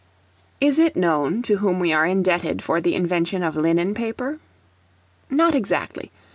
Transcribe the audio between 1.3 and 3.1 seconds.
to whom we are indebted for the